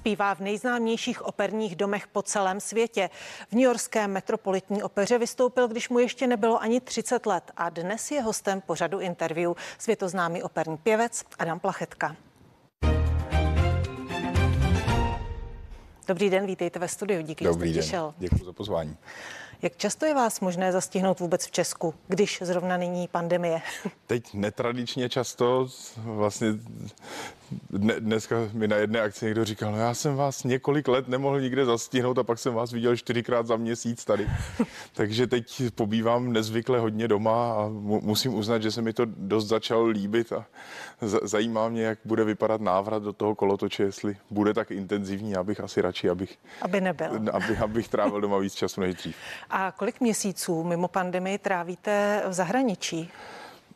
[0.00, 3.10] Zpívá v nejznámějších operních domech po celém světě.
[3.48, 8.10] V New Yorkské metropolitní opeře vystoupil, když mu ještě nebylo ani 30 let a dnes
[8.10, 12.16] je hostem pořadu interview světoznámý operní pěvec Adam Plachetka.
[16.08, 17.22] Dobrý den, vítejte ve studiu.
[17.22, 17.82] Díky, Dobrý že jste den.
[17.82, 18.14] přišel.
[18.18, 18.96] Děkuji za pozvání.
[19.62, 23.60] Jak často je vás možné zastihnout vůbec v Česku, když zrovna není pandemie?
[24.06, 26.48] Teď netradičně často, vlastně
[27.70, 31.40] dne, dneska mi na jedné akci někdo říkal, no já jsem vás několik let nemohl
[31.40, 34.28] nikde zastihnout a pak jsem vás viděl čtyřikrát za měsíc tady.
[34.94, 39.46] Takže teď pobývám nezvykle hodně doma a mu, musím uznat, že se mi to dost
[39.46, 40.46] začalo líbit a
[41.00, 45.60] z, zajímá mě, jak bude vypadat návrat do toho kolotoče, jestli bude tak intenzivní, abych
[45.60, 47.10] asi radši, abych, Aby nebyl.
[47.32, 49.16] abych, abych trávil doma víc času než dřív.
[49.50, 53.10] A kolik měsíců mimo pandemii trávíte v zahraničí?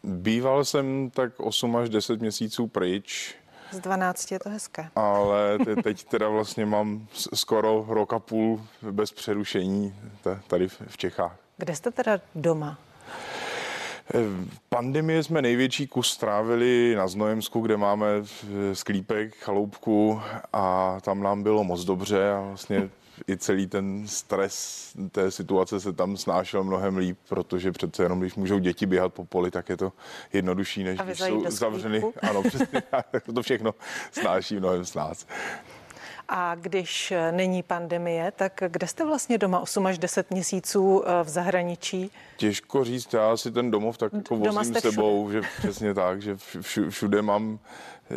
[0.02, 3.34] Býval jsem tak 8 až 10 měsíců pryč,
[3.70, 4.88] Z 12 je to hezké.
[4.96, 10.96] ale te, teď teda vlastně mám skoro rok a půl bez přerušení ta- tady v
[10.96, 11.36] Čechách.
[11.56, 12.78] Kde jste teda doma?
[14.14, 14.18] Eh,
[14.68, 18.06] Pandemie jsme největší kus strávili na Znojemsku, kde máme
[18.72, 20.20] sklípek, chaloupku
[20.52, 22.90] a tam nám bylo moc dobře a vlastně
[23.28, 28.34] i celý ten stres té situace se tam snášel mnohem líp, protože přece jenom, když
[28.34, 29.92] můžou děti běhat po poli, tak je to
[30.32, 32.04] jednodušší, než když jsou zavřeny.
[32.22, 33.74] Ano, přesně, tak, to všechno
[34.12, 35.26] snáší mnohem s nás.
[36.28, 41.28] A když není pandemie, tak kde jste vlastně doma 8 až 10 měsíců eh, v
[41.28, 42.10] zahraničí?
[42.36, 46.34] Těžko říct, já si ten domov tak jako Doma vozím sebou, že přesně tak, že
[46.34, 47.58] vš- všude mám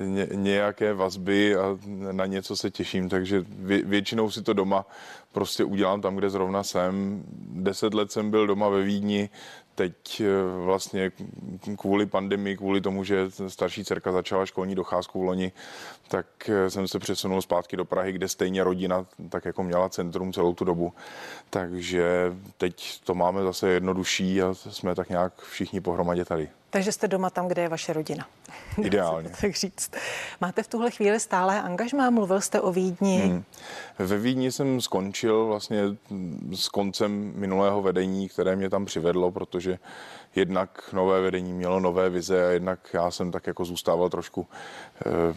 [0.05, 1.77] ně, nějaké vazby a
[2.11, 4.85] na něco se těším, takže vě, většinou si to doma
[5.31, 7.23] prostě udělám tam, kde zrovna jsem.
[7.49, 9.29] Deset let jsem byl doma ve Vídni,
[9.77, 10.25] teď eh,
[10.63, 11.11] vlastně
[11.77, 15.51] kvůli pandemii, kvůli tomu, že starší dcerka začala školní docházku v loni,
[16.07, 20.33] tak eh, jsem se přesunul zpátky do Prahy, kde stejně rodina tak jako měla centrum
[20.33, 20.93] celou tu dobu.
[21.49, 26.49] Takže teď to máme zase jednodušší a jsme tak nějak všichni pohromadě tady.
[26.69, 28.27] Takže jste doma tam, kde je vaše rodina.
[28.81, 29.29] Ideálně.
[29.41, 29.91] Tak říct.
[30.41, 32.09] Máte v tuhle chvíli stále angažmá?
[32.09, 33.17] Mluvil jste o Vídni.
[33.17, 33.43] Hmm.
[33.99, 35.83] Ve Vídni jsem skončil vlastně
[36.55, 39.66] s koncem minulého vedení, které mě tam přivedlo, protože
[40.35, 44.47] jednak nové vedení mělo nové vize a jednak já jsem tak jako zůstával trošku
[45.05, 45.35] eh,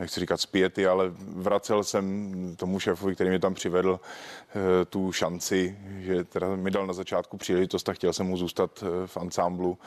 [0.00, 5.78] nechci říkat zpěty, ale vracel jsem tomu šéfovi, který mě tam přivedl, eh, tu šanci,
[5.98, 9.78] že teda mi dal na začátku příležitost a chtěl jsem mu zůstat eh, v ansámblu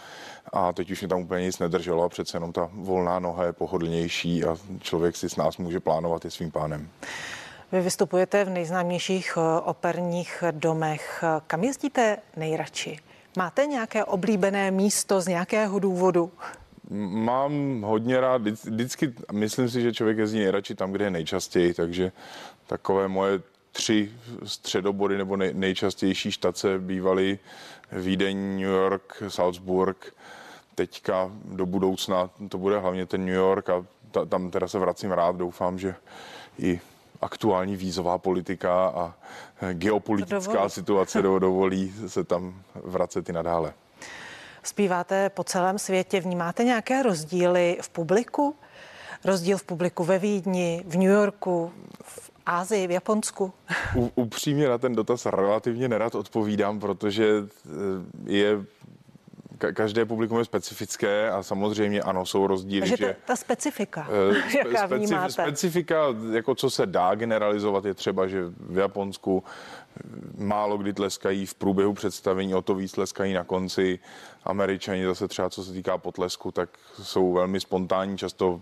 [0.54, 3.54] a teď už mě tam úplně nic nedrželo a přece jenom ta volná noha je
[3.54, 6.90] pohodlnější a člověk si s nás může plánovat i svým pánem.
[7.72, 11.24] Vy vystupujete v nejznámějších operních domech.
[11.48, 13.00] Kam jezdíte nejradši?
[13.38, 16.32] Máte nějaké oblíbené místo z nějakého důvodu?
[17.10, 21.74] Mám hodně rád, vždy- vždycky myslím si, že člověk jezdí nejradši tam, kde je nejčastěji,
[21.74, 22.12] takže
[22.68, 24.12] takové moje tři
[24.44, 27.40] středobody nebo nej, nejčastější štace bývaly
[27.92, 30.14] Vídeň, New York, Salzburg.
[30.76, 35.12] Teďka do budoucna to bude hlavně ten New York a ta, tam teda se vracím
[35.12, 35.36] rád.
[35.36, 35.96] Doufám, že
[36.60, 36.80] i
[37.22, 39.14] aktuální vízová politika a
[39.74, 40.70] geopolitická dovolí.
[40.70, 43.74] situace do- dovolí se tam vracet i nadále.
[44.64, 46.20] Zpíváte po celém světě.
[46.20, 48.56] Vnímáte nějaké rozdíly v publiku?
[49.26, 51.72] Rozdíl v publiku ve Vídni, v New Yorku,
[52.04, 53.54] v Ázii, v Japonsku?
[53.96, 57.70] U, upřímně na ten dotaz relativně nerad odpovídám, protože eh,
[58.26, 58.66] je
[59.62, 64.08] ka- každé publikum je specifické a samozřejmě ano, jsou rozdíly, Takže ta, že ta specifika,
[64.54, 65.32] eh, jaká speci- vnímáte?
[65.32, 71.46] specifika, jako co se dá generalizovat, je třeba, že v Japonsku eh, málo kdy tleskají
[71.46, 74.00] v průběhu představení, o to víc tleskají na konci.
[74.44, 76.70] Američani zase třeba, co se týká potlesku, tak
[77.04, 78.62] jsou velmi spontánní, často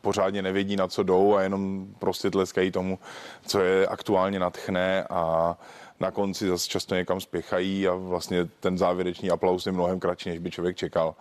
[0.00, 2.98] pořádně nevědí, na co jdou a jenom prostě tleskají tomu,
[3.46, 5.56] co je aktuálně natchne a
[6.02, 10.38] na konci zase často někam spěchají a vlastně ten závěrečný aplaus je mnohem kratší, než
[10.38, 11.14] by člověk čekal.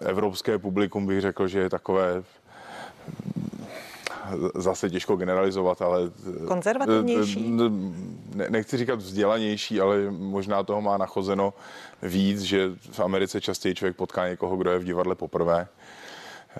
[0.00, 2.22] Evropské publikum bych řekl, že je takové
[4.54, 6.00] zase těžko generalizovat, ale...
[6.48, 7.50] Konzervativnější?
[8.34, 11.54] Ne, nechci říkat vzdělanější, ale možná toho má nachozeno
[12.02, 15.68] víc, že v Americe častěji člověk potká někoho, kdo je v divadle poprvé.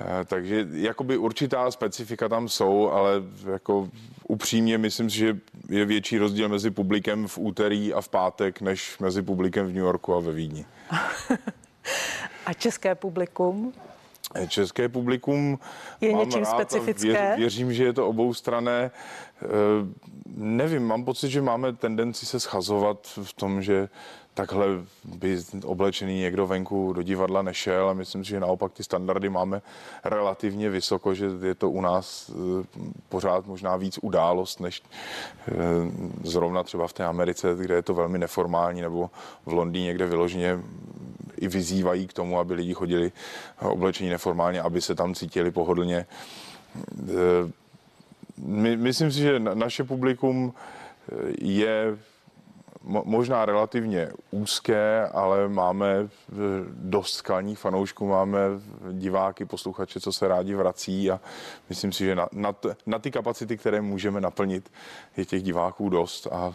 [0.00, 3.12] Eh, Takže jakoby určitá specifika tam jsou, ale
[3.52, 3.88] jako
[4.28, 5.37] upřímně myslím si, že
[5.69, 9.84] je větší rozdíl mezi publikem v úterý a v pátek, než mezi publikem v New
[9.84, 10.66] Yorku a ve Vídni.
[12.46, 13.72] A české publikum?
[14.48, 15.58] České publikum
[16.00, 17.08] Je mám něčím rád specifické?
[17.08, 18.90] Věř, věřím, že je to oboustrané.
[19.43, 19.46] Eh,
[20.38, 23.88] Nevím, mám pocit, že máme tendenci se schazovat v tom, že
[24.36, 24.66] takhle
[25.04, 29.62] by oblečený někdo venku do divadla nešel a myslím si, že naopak ty standardy máme
[30.04, 32.30] relativně vysoko, že je to u nás
[33.08, 34.82] pořád možná víc událost, než
[36.22, 39.10] zrovna třeba v té Americe, kde je to velmi neformální, nebo
[39.46, 40.58] v Londýně, kde vyloženě
[41.36, 43.12] i vyzývají k tomu, aby lidi chodili
[43.60, 46.06] oblečení neformálně, aby se tam cítili pohodlně.
[48.36, 50.54] My, myslím si, že naše publikum
[51.40, 51.98] je
[52.86, 56.08] možná relativně úzké, ale máme
[56.68, 58.38] dost skalních fanoušků, máme
[58.92, 61.20] diváky, posluchače, co se rádi vrací a
[61.68, 62.54] myslím si, že na, na,
[62.86, 64.72] na ty kapacity, které můžeme naplnit,
[65.16, 66.54] je těch diváků dost a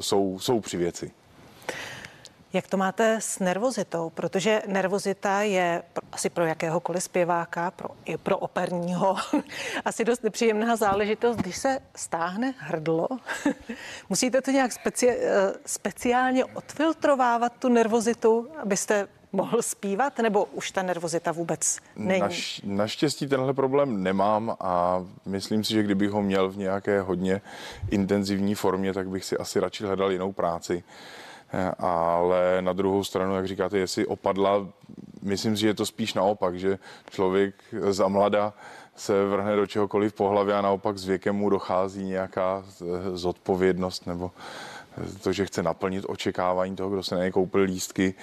[0.00, 1.10] jsou, jsou při věci.
[2.54, 4.10] Jak to máte s nervozitou?
[4.10, 9.16] Protože nervozita je asi pro jakéhokoliv zpěváka, pro, i pro operního,
[9.84, 13.08] asi dost nepříjemná záležitost, když se stáhne hrdlo.
[14.08, 20.82] Musíte to nějak speci, eh, speciálně odfiltrovávat, tu nervozitu, abyste mohl zpívat, nebo už ta
[20.82, 22.20] nervozita vůbec není?
[22.20, 27.40] Naš, naštěstí tenhle problém nemám a myslím si, že kdybych ho měl v nějaké hodně
[27.90, 30.84] intenzivní formě, tak bych si asi radši hledal jinou práci
[31.78, 34.66] ale na druhou stranu, jak říkáte, jestli opadla,
[35.22, 36.78] myslím si, že je to spíš naopak, že
[37.10, 37.54] člověk
[37.90, 38.52] za mlada
[38.96, 42.64] se vrhne do čehokoliv po hlavě a naopak s věkem mu dochází nějaká
[43.12, 44.30] zodpovědnost nebo
[45.22, 48.14] to, že chce naplnit očekávání toho, kdo se na koupil lístky.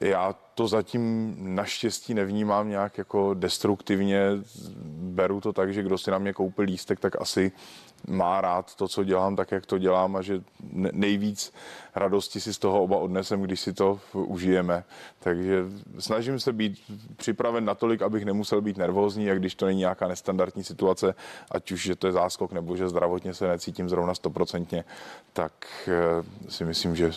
[0.00, 4.28] Já to zatím naštěstí nevnímám nějak jako destruktivně.
[4.94, 7.52] Beru to tak, že kdo si na mě koupil lístek, tak asi
[8.06, 10.42] má rád to, co dělám, tak jak to dělám a že
[10.92, 11.52] nejvíc
[11.94, 14.84] radosti si z toho oba odnesem, když si to užijeme.
[15.18, 15.64] Takže
[15.98, 16.78] snažím se být
[17.16, 21.14] připraven natolik, abych nemusel být nervózní a když to není nějaká nestandardní situace,
[21.50, 24.84] ať už, že to je záskok nebo že zdravotně se necítím zrovna stoprocentně,
[25.32, 25.52] tak
[25.88, 27.10] eh, si myslím, že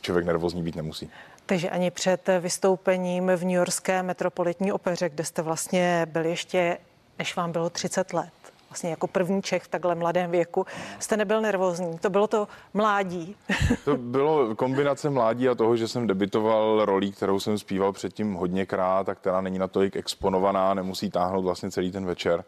[0.00, 1.10] člověk nervózní být nemusí.
[1.46, 6.78] Takže ani před vystoupením v New Yorkské metropolitní opeře, kde jste vlastně byl ještě,
[7.18, 8.32] než vám bylo 30 let,
[8.70, 10.66] vlastně jako první Čech v takhle mladém věku,
[10.98, 11.98] jste nebyl nervózní.
[11.98, 13.36] To bylo to mládí.
[13.84, 19.08] To bylo kombinace mládí a toho, že jsem debitoval rolí, kterou jsem zpíval předtím hodněkrát
[19.08, 22.44] a která není natolik exponovaná, nemusí táhnout vlastně celý ten večer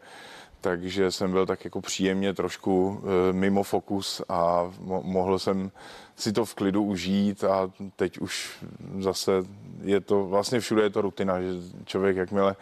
[0.61, 5.71] takže jsem byl tak jako příjemně trošku e, mimo fokus a mo- mohl jsem
[6.15, 8.63] si to v klidu užít a teď už
[8.99, 9.31] zase
[9.81, 11.47] je to, vlastně všude je to rutina, že
[11.85, 12.55] člověk jakmile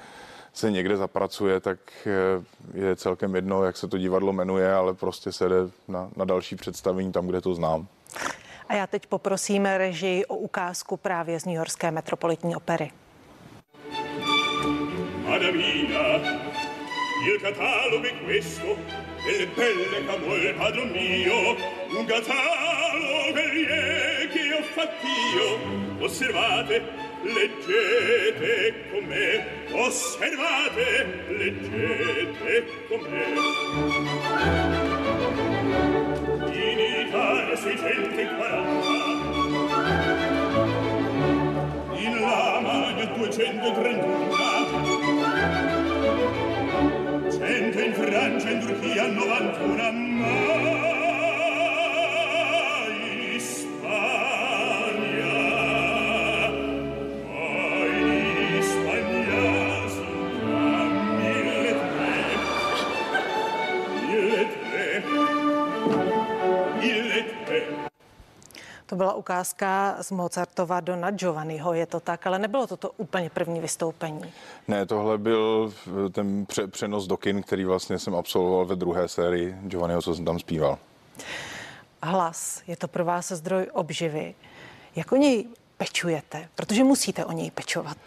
[0.58, 5.32] se někde zapracuje, tak eh, je celkem jedno, jak se to divadlo jmenuje, ale prostě
[5.32, 5.56] se jde
[5.88, 7.88] na, na další představení tam, kde to znám.
[8.70, 12.92] A já teď poprosím režii o ukázku právě z New Yorkské metropolitní opery.
[15.30, 16.47] Madamina,
[17.34, 18.78] il catalogo è questo,
[19.26, 21.58] delle belle camole, padron mio,
[21.90, 23.34] un catalogo
[24.32, 26.06] che ho fatto io.
[26.06, 26.82] Osservate,
[27.24, 33.26] leggete con me, osservate, leggete con me.
[36.54, 38.48] In Italia 640,
[41.96, 44.57] in Lamagna 231,
[47.58, 50.57] Presidente in Francia, in Turchia, 91 ma
[69.18, 74.34] ukázka z Mozartova Dona Giovanniho, je to tak, ale nebylo to to úplně první vystoupení.
[74.68, 75.74] Ne, tohle byl
[76.12, 80.26] ten pře- přenos do kin, který vlastně jsem absolvoval ve druhé sérii Giovanniho, co jsem
[80.26, 80.78] tam zpíval.
[82.04, 84.36] Hlas, je to pro vás zdroj obživy.
[84.96, 85.48] Jak o něj
[85.78, 86.50] pečujete?
[86.56, 87.98] Protože musíte o něj pečovat.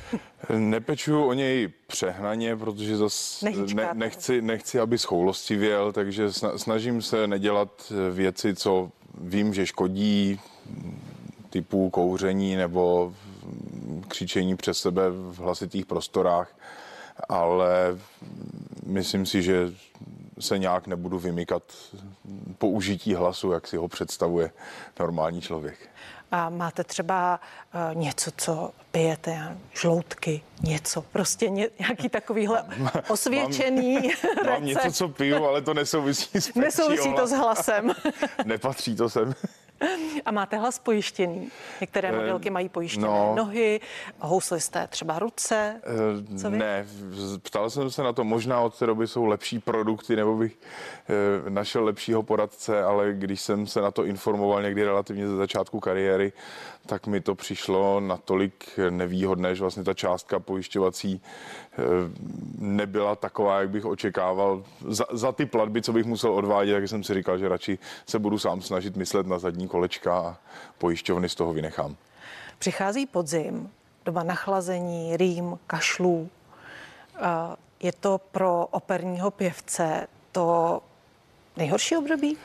[0.58, 7.92] Nepečuju o něj přehnaně, protože zase ne, nechci, nechci, aby schoulostivěl, takže snažím se nedělat
[8.10, 10.40] věci, co vím, že škodí
[11.50, 13.14] typu kouření nebo
[14.08, 16.56] křičení přes sebe v hlasitých prostorách,
[17.28, 17.98] ale
[18.86, 19.72] myslím si, že
[20.40, 21.62] se nějak nebudu vymykat
[22.58, 24.50] použití hlasu, jak si ho představuje
[24.98, 25.88] normální člověk.
[26.30, 27.40] A máte třeba
[27.74, 32.64] uh, něco, co pijete, žloutky, něco, prostě ně, nějaký takovýhle
[33.08, 34.46] osvědčený mám, recept.
[34.46, 37.92] Mám něco, co piju, ale to nesouvisí s Nesouvisí to s hlasem.
[38.44, 39.34] Nepatří to sem.
[40.24, 41.48] A máte hlas pojištěný?
[41.80, 43.34] Některé Eh, modelky mají pojištěné no.
[43.36, 43.80] nohy,
[44.18, 45.80] housli jste třeba ruce.
[46.34, 46.58] Eh, Co vy?
[46.58, 46.86] Ne,
[47.42, 50.58] ptal jsem se na to, možná od té doby jsou lepší produkty, nebo bych
[51.46, 55.80] eh, našel lepšího poradce, ale když jsem se na to informoval někdy relativně ze začátku
[55.80, 56.32] kariéry,
[56.86, 61.22] tak mi to přišlo natolik nevýhodné, že vlastně ta částka pojišťovací
[62.58, 64.62] nebyla taková, jak bych očekával.
[64.88, 68.18] Za, za ty platby, co bych musel odvádět, tak jsem si říkal, že radši se
[68.18, 70.36] budu sám snažit myslet na zadní kolečka a
[70.78, 71.96] pojišťovny z toho vynechám.
[72.58, 73.70] Přichází podzim,
[74.04, 76.28] doba nachlazení, rým, kašlů.
[77.16, 77.20] Eh,
[77.82, 80.80] Je to pro operního pěvce to
[81.56, 82.36] nejhorší období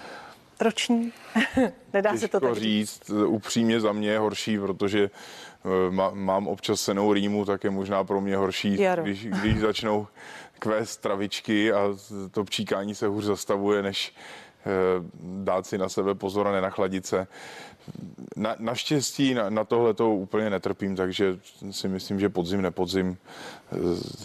[0.61, 1.13] roční?
[1.93, 2.61] Nedá se to Těžko tak říct.
[3.05, 7.69] říct, upřímně za mě je horší, protože eh, má- mám občas senou rýmu, tak je
[7.69, 10.07] možná pro mě horší, když, když začnou
[10.59, 11.79] kvést travičky a
[12.31, 14.13] to pčíkání se hůř zastavuje, než
[15.43, 17.27] dát si na sebe pozor a nenachladit se.
[18.35, 21.39] Na, naštěstí na, na tohle to úplně netrpím, takže
[21.71, 23.17] si myslím, že podzim, nepodzim
[23.71, 23.77] eh,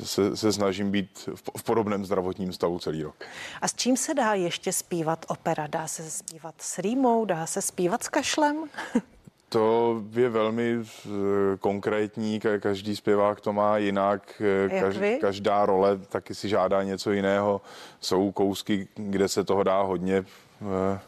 [0.05, 3.25] se, se snažím být v, v podobném zdravotním stavu celý rok.
[3.63, 5.67] A s čím se dá ještě zpívat opera?
[5.67, 7.25] Dá se zpívat s rýmou?
[7.25, 8.65] Dá se zpívat s kašlem?
[9.49, 11.11] To je velmi eh,
[11.61, 14.69] konkrétní, ka- každý zpěvák to má jinak, eh,
[15.21, 17.61] každá role taky si žádá něco jiného.
[18.01, 21.01] Jsou kousky, kde se toho dá hodně eh,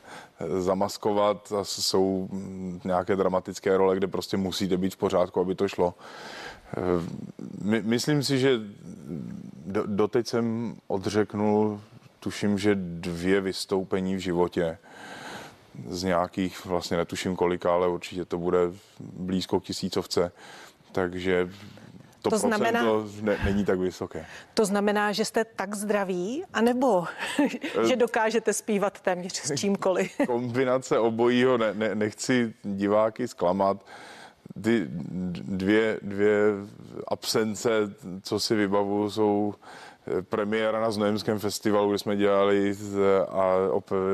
[0.61, 5.69] zamaskovat a jsou mm, nějaké dramatické role, kde prostě musíte být v pořádku, aby to
[5.69, 5.95] šlo.
[7.63, 8.61] My, myslím si, že
[9.67, 11.81] do, doteď jsem odřeknul,
[12.21, 14.79] tuším, že dvě vystoupení v životě
[15.87, 18.59] z nějakých, vlastně netuším kolika, ale určitě to bude
[19.01, 20.33] blízko k tisícovce,
[20.93, 21.51] takže
[22.23, 22.83] to, To znamená-
[23.21, 24.27] ne, není tak vysoké.
[24.55, 27.05] To znamená, že jste tak zdraví, anebo
[27.89, 30.13] že dokážete zpívat téměř s čímkoliv?
[30.27, 33.85] Kombinace obojího, ne, ne, nechci diváky zklamat,
[34.63, 34.87] ty
[35.43, 36.43] dvě, dvě
[37.09, 37.71] absence,
[38.23, 39.55] co si vybavu, jsou
[40.23, 42.77] premiéra na Znojemském festivalu, kde jsme dělali
[43.29, 43.55] a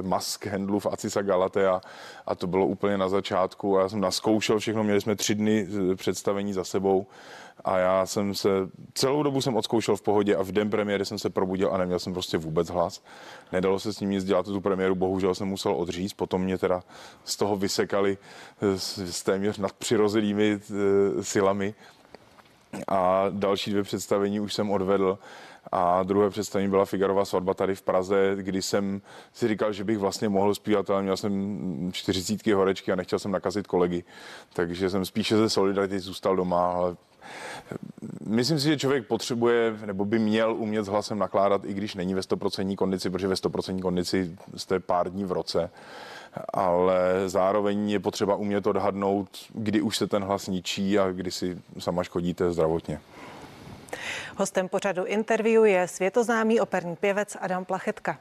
[0.03, 1.81] Mask Handlu v Acisa Galatea
[2.27, 5.67] a to bylo úplně na začátku a já jsem naskoušel všechno, měli jsme tři dny
[5.93, 7.07] eh, představení za sebou
[7.65, 8.49] a já jsem se,
[8.95, 11.99] celou dobu jsem odzkoušel v pohodě a v den premiéry jsem se probudil a neměl
[11.99, 13.03] jsem prostě vůbec hlas.
[13.53, 16.83] Nedalo se s ním nic dělat, tu premiéru bohužel jsem musel odříct, potom mě teda
[17.25, 18.19] z toho vysekali
[18.63, 21.75] eh, s, s téměř nadpřirozenými eh, silami
[22.89, 25.19] a další dvě představení už jsem odvedl
[25.77, 29.03] a druhé představení byla Figarova svatba tady v Praze, kdy jsem
[29.33, 33.31] si říkal, že bych vlastně mohl zpívat, ale měl jsem čtyřicítky horečky a nechtěl jsem
[33.31, 34.05] nakazit kolegy,
[34.53, 36.97] takže jsem spíše ze solidarity zůstal doma, ale
[38.27, 42.15] Myslím si, že člověk potřebuje nebo by měl umět s hlasem nakládat, i když není
[42.15, 45.71] ve 100% kondici, protože ve 100% kondici jste pár dní v roce.
[46.53, 51.59] Ale zároveň je potřeba umět odhadnout, kdy už se ten hlas ničí a kdy si
[51.79, 53.01] sama škodíte zdravotně.
[54.37, 58.19] Hostem pořadu interview je světoznámý operní pěvec Adam Plachetka.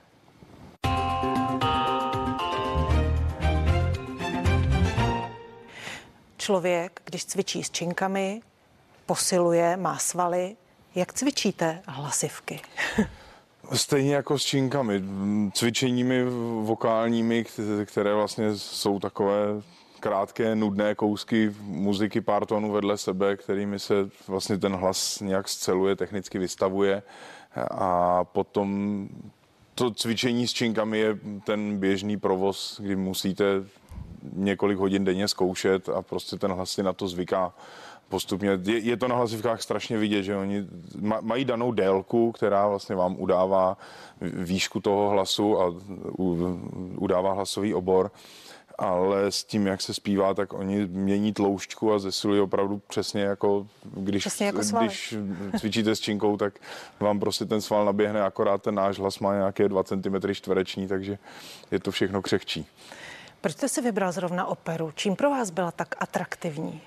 [6.38, 8.42] Člověk, když cvičí s činkami,
[9.06, 10.56] posiluje, má svaly,
[10.96, 12.62] jak cvičíte hlasivky?
[13.74, 15.04] Stejně jako s činkami,
[15.54, 16.26] cvičeními
[16.62, 17.46] vokálními,
[17.86, 19.38] které vlastně jsou takové
[20.04, 23.94] krátké, nudné kousky muziky pár tónů vedle sebe, kterými se
[24.28, 27.04] vlastně ten hlas nějak sceluje, technicky vystavuje
[27.72, 29.08] a potom
[29.76, 33.46] to cvičení s činkami je ten běžný provoz, kdy musíte
[34.34, 37.54] několik hodin denně zkoušet a prostě ten hlas si na to zvyká
[38.10, 38.60] postupně.
[38.64, 40.66] Je, je to na hlasivkách strašně vidět, že oni
[41.22, 43.78] mají danou délku, která vlastně vám udává
[44.22, 45.74] výšku toho hlasu a
[46.98, 48.12] udává hlasový obor
[48.78, 53.68] ale s tím, jak se zpívá, tak oni mění tloušťku a zesilují opravdu přesně jako
[53.84, 55.16] když, přesně jako když
[55.60, 56.54] cvičíte s činkou, tak
[57.00, 61.18] vám prostě ten sval naběhne, akorát ten náš hlas má nějaké 2 cm čtvereční, takže
[61.72, 62.66] je to všechno křehčí.
[63.42, 64.92] Proč jste si vybral zrovna operu?
[64.96, 66.82] Čím pro vás byla tak atraktivní?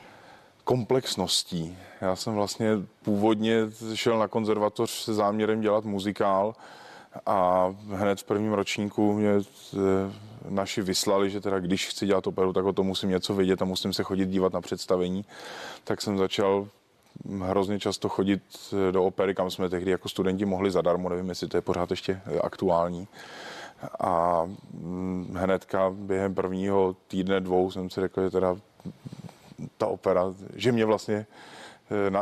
[0.66, 1.78] komplexností.
[2.00, 2.70] Já jsem vlastně
[3.02, 3.56] původně
[3.94, 6.54] šel na konzervatoř se záměrem dělat muzikál
[7.26, 9.30] a hned v prvním ročníku mě
[10.48, 13.64] naši vyslali, že teda když chci dělat operu, tak o to musím něco vědět a
[13.64, 15.24] musím se chodit dívat na představení.
[15.84, 16.68] Tak jsem začal
[17.42, 18.42] hrozně často chodit
[18.90, 22.20] do opery, kam jsme tehdy jako studenti mohli zadarmo, nevím, jestli to je pořád ještě
[22.40, 23.08] aktuální.
[24.00, 24.42] A
[25.32, 28.56] hnedka během prvního týdne, dvou jsem si řekl, že teda
[29.78, 31.26] ta opera, že mě vlastně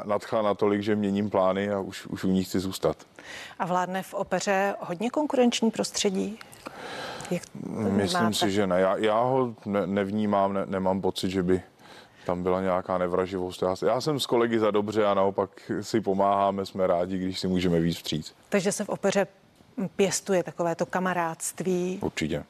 [0.04, 2.97] nadchla natolik, že měním plány a už, už u ní chci zůstat.
[3.59, 6.38] A vládne v opeře hodně konkurenční prostředí?
[7.31, 7.43] Jak
[7.90, 8.81] Myslím si, že ne.
[8.81, 11.62] Já, já ho ne, nevnímám, ne, nemám pocit, že by
[12.26, 13.62] tam byla nějaká nevraživost.
[13.62, 15.50] Já, já jsem s kolegy za dobře a naopak
[15.81, 18.35] si pomáháme, jsme rádi, když si můžeme víc vstříc.
[18.49, 19.26] Takže se v opeře
[19.97, 21.99] pěstuje takovéto kamarádství.
[22.02, 22.45] Určitě.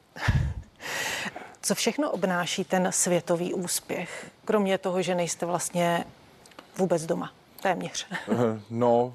[1.61, 6.05] Co všechno obnáší ten světový úspěch, kromě toho, že nejste vlastně
[6.77, 8.07] vůbec doma, téměř?
[8.69, 9.13] No,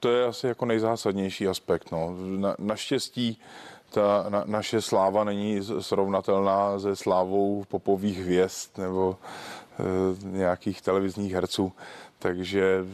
[0.00, 1.92] to je asi jako nejzásadnější aspekt.
[1.92, 2.14] No.
[2.18, 3.40] Na, naštěstí
[3.90, 11.72] ta na, naše sláva není srovnatelná se slávou popových hvězd nebo e, nějakých televizních herců.
[12.18, 12.84] Takže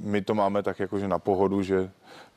[0.00, 1.90] my to máme tak jako, že na pohodu, že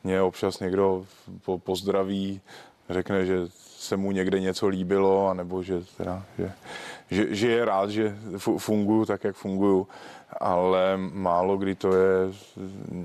[0.03, 1.05] mě občas někdo
[1.45, 2.41] po, pozdraví,
[2.89, 3.47] řekne, že
[3.81, 6.51] se mu někde něco líbilo, anebo že, teda, že,
[7.11, 8.17] že, že je rád, že
[8.57, 9.87] funguju tak, jak funguju,
[10.39, 12.33] ale málo kdy to je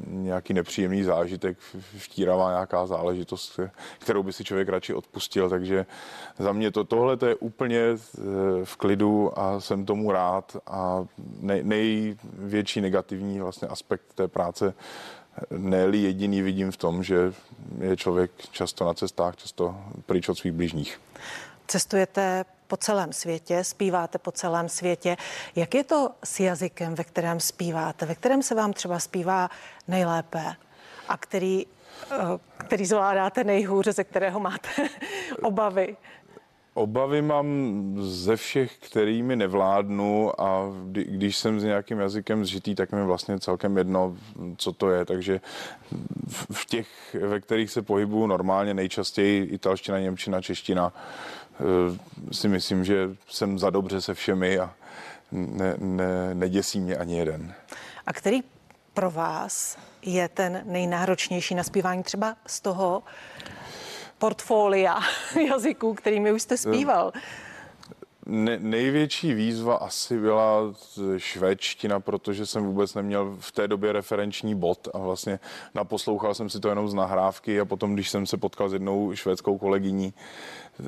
[0.06, 1.59] nějaký nepříjemný zážitek,
[1.99, 3.61] vtíravá nějaká záležitost,
[3.99, 5.87] kterou by si člověk radši odpustil, takže
[6.38, 8.21] za mě to, tohle to je úplně eh,
[8.64, 10.56] v klidu a jsem tomu rád.
[10.66, 11.04] A
[11.40, 14.75] nej, největší negativní vlastně aspekt té práce
[15.50, 17.33] ne jediný vidím v tom, že
[17.81, 19.76] je člověk často na cestách, často
[20.07, 21.00] pryč od svých blížních.
[21.66, 25.16] Cestujete po celém světě, zpíváte po celém světě.
[25.57, 29.50] Jak je to s jazykem, ve kterém zpíváte, ve kterém se vám třeba zpívá
[29.88, 30.55] nejlépe
[31.09, 31.66] a který,
[32.11, 32.16] eh,
[32.57, 34.69] který zvládáte nejhůře, ze kterého máte
[35.43, 35.97] obavy?
[36.76, 37.47] Obavy mám
[38.00, 43.78] ze všech, kterými nevládnu a když jsem s nějakým jazykem zžitý, tak mi vlastně celkem
[43.78, 44.16] jedno,
[44.56, 45.04] co to je.
[45.04, 45.40] Takže
[46.52, 53.11] v těch, ve kterých se pohybuju normálně, nejčastěji italština, němčina, čeština, eh, si myslím, že
[53.28, 54.75] jsem za dobře se všemi a
[55.33, 57.54] ne, ne, neděsí mě ani jeden.
[58.06, 58.40] A který
[58.95, 63.02] pro vás je ten nejnáročnější na zpívání třeba z toho,
[64.18, 64.99] portfolia
[65.49, 67.12] jazyků, kterými už jste zpíval?
[68.28, 70.75] Ne, největší výzva asi byla
[71.16, 75.40] švédština, protože jsem vůbec neměl v té době referenční bod a vlastně
[75.75, 79.14] naposlouchal jsem si to jenom z nahrávky a potom, když jsem se potkal s jednou
[79.14, 80.14] švédskou kolegyní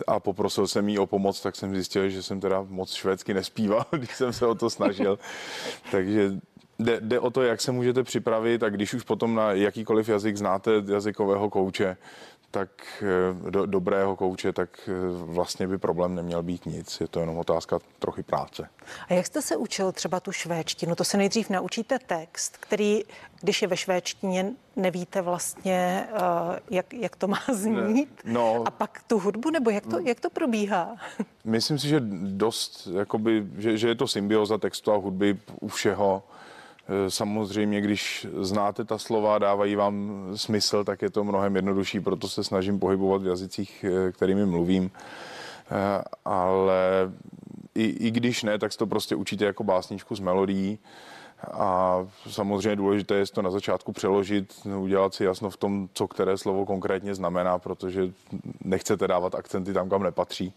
[0.07, 3.87] a poprosil jsem jí o pomoc, tak jsem zjistil, že jsem teda moc švédsky nespíval,
[3.97, 5.19] když jsem se o to snažil.
[5.91, 6.31] Takže
[6.79, 10.37] jde, jde o to, jak se můžete připravit a když už potom na jakýkoliv jazyk
[10.37, 11.97] znáte jazykového kouče,
[12.51, 12.71] tak
[13.03, 17.01] eh, do, dobrého kouče, tak eh, vlastně by problém neměl být nic.
[17.01, 18.69] Je to jenom otázka trochu práce.
[19.09, 20.95] A jak jste se učil třeba tu švédštinu?
[20.95, 23.03] To se nejdřív naučíte text, který,
[23.41, 26.19] když je ve švédštině, nevíte vlastně, uh,
[26.71, 28.21] jak, jak to má znít.
[28.25, 30.97] Ne, no, a pak tu hudbu, nebo jak to, jak to probíhá?
[31.45, 36.23] Myslím si, že dost, jakoby, že, že je to symbioza textu a hudby u všeho.
[36.89, 42.29] Eh, samozřejmě, když znáte ta slova, dávají vám smysl, tak je to mnohem jednodušší, proto
[42.29, 44.91] se snažím pohybovat v jazycích, eh, kterými mluvím.
[45.71, 47.13] Eh, ale
[47.75, 50.79] i, i když ne, tak to prostě učíte jako básničku z melodií.
[51.53, 51.99] A
[52.31, 56.67] samozřejmě důležité je to na začátku přeložit, udělat si jasno v tom, co které slovo
[56.67, 58.13] konkrétně znamená, protože
[58.65, 60.55] nechcete dávat akcenty tam, kam nepatří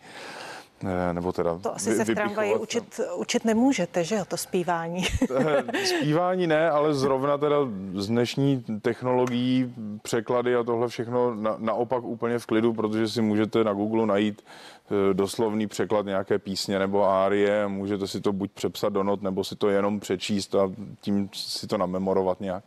[1.14, 5.04] nebo teda To asi se v tramvaji učit, učit nemůžete, že jo, to zpívání.
[5.86, 7.58] zpívání ne, ale zrovna teda
[7.94, 13.64] z dnešní technologií překlady a tohle všechno na, naopak úplně v klidu, protože si můžete
[13.64, 18.94] na Google najít eh, doslovný překlad nějaké písně nebo árie, můžete si to buď přepsat
[18.94, 22.64] do not, nebo si to jenom přečíst a tím si to namemorovat nějak.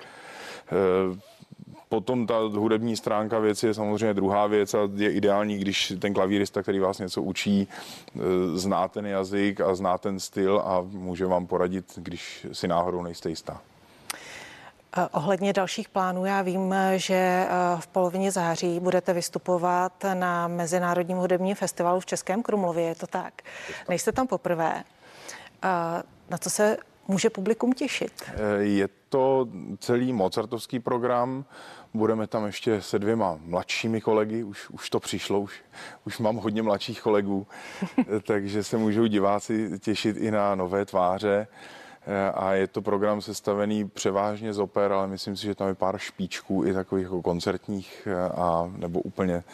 [1.94, 6.62] Potom ta hudební stránka věci je samozřejmě druhá věc a je ideální, když ten klavírista,
[6.62, 11.46] který vás něco učí, e, zná ten jazyk a zná ten styl a může vám
[11.46, 13.60] poradit, když si náhodou nejste jistá.
[14.96, 17.48] E, ohledně dalších plánů, já vím, že e,
[17.80, 23.42] v polovině září budete vystupovat na Mezinárodním hudebním festivalu v Českém Krumlově, je to tak?
[23.88, 24.84] Nejste tam poprvé.
[26.30, 26.76] Na co se
[27.08, 28.12] může publikum těšit?
[28.58, 31.44] Je to celý Mozartovský program.
[31.94, 35.62] Budeme tam ještě se dvěma mladšími kolegy, už, už to přišlo, už,
[36.06, 37.46] už mám hodně mladších kolegů,
[38.26, 41.46] takže se můžou diváci těšit i na nové tváře.
[42.34, 45.98] A je to program sestavený převážně z oper, ale myslím si, že tam je pár
[45.98, 49.44] špičků i takových jako koncertních a nebo úplně e,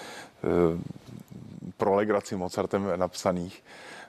[1.76, 3.64] pro legraci Mozartem napsaných.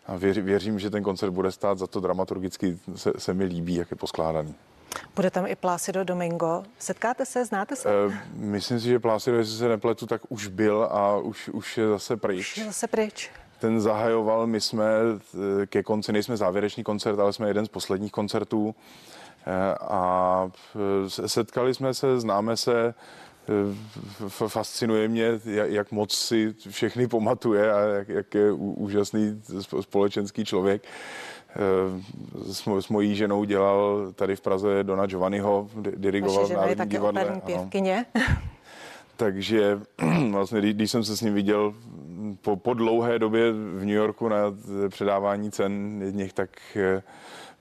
[0.08, 3.92] A věřím, že ten koncert bude stát za to dramaturgicky, se, se mi líbí, jak
[3.92, 4.56] je poskládaný.
[5.16, 6.64] Bude tam i Plácido Domingo.
[6.80, 8.06] Setkáte se, znáte se?
[8.06, 11.88] Uh, myslím si, že Plácido, jestli se nepletu, tak už byl a už, už je
[11.88, 12.40] zase pryč.
[12.40, 13.30] Už je zase pryč.
[13.60, 14.86] Ten zahajoval, my jsme
[15.64, 18.76] eh, ke konci, nejsme závěrečný koncert, ale jsme jeden z posledních koncertů.
[19.46, 20.50] Eh, a
[21.08, 22.94] setkali jsme se, známe se,
[24.48, 30.84] fascinuje mě, jak, moc si všechny pamatuje a jak, jak je úžasný sp- společenský člověk.
[31.56, 32.02] Eh,
[32.52, 36.76] S, s mojí ženou dělal tady v Praze Dona Giovanniho, di- dirigoval Vaše žena je
[36.76, 37.26] také divadle.
[37.26, 37.42] ano.
[37.46, 38.06] pěvkyně.
[39.18, 39.80] Takže
[40.32, 41.74] vlastně, když, jsem se s ním viděl
[42.42, 44.38] po, po dlouhé době v New Yorku na
[44.90, 47.04] předávání cen jedních, tak eh,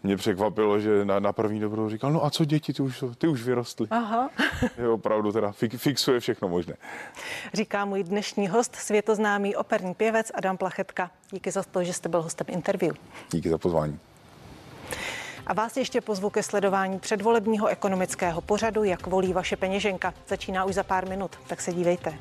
[0.03, 3.29] mě překvapilo, že na, na první dobrou říkal, no a co děti, ty už, ty
[3.29, 3.87] už vyrostly.
[3.91, 4.31] Aha.
[4.79, 6.75] Je opravdu teda fik, fixuje všechno možné.
[7.55, 11.11] Říká můj dnešní host, světoznámý operní pěvec Adam Plachetka.
[11.31, 12.95] Díky za to, že jste byl hostem interview.
[13.31, 13.99] Díky za pozvání.
[15.51, 20.15] A vás ještě pozvu ke sledování předvolebního ekonomického pořadu, jak volí vaše peněženka.
[20.29, 22.19] Začíná už za pár minut, tak se dívejte.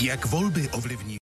[0.00, 1.16] Jak volby ovlivní